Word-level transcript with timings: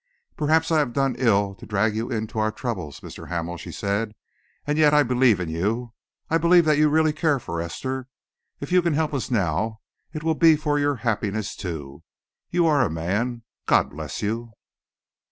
"Perhaps 0.35 0.71
I 0.71 0.79
have 0.79 0.93
done 0.93 1.15
ill 1.19 1.53
to 1.53 1.65
drag 1.67 1.95
you 1.95 2.09
into 2.09 2.39
our 2.39 2.51
troubles, 2.51 3.01
Mr. 3.01 3.27
Hamel," 3.27 3.57
she 3.57 3.71
said, 3.71 4.13
"and 4.65 4.79
yet, 4.79 4.95
I 4.95 5.03
believe 5.03 5.39
in 5.39 5.47
you. 5.47 5.93
I 6.27 6.39
believe 6.39 6.65
that 6.65 6.79
you 6.79 6.89
really 6.89 7.13
care 7.13 7.37
for 7.37 7.61
Esther. 7.61 8.07
If 8.59 8.71
you 8.71 8.81
can 8.81 8.93
help 8.93 9.13
us 9.13 9.29
now, 9.29 9.79
it 10.11 10.23
will 10.23 10.33
be 10.33 10.55
for 10.55 10.79
your 10.79 10.95
happiness, 11.05 11.55
too. 11.55 12.01
You 12.49 12.65
are 12.65 12.81
a 12.83 12.89
man. 12.89 13.43
God 13.67 13.91
bless 13.91 14.23
you!" 14.23 14.53